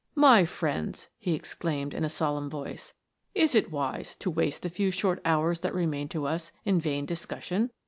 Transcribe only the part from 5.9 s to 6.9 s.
to us in